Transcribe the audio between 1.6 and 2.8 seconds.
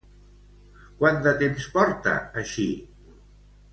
porta així?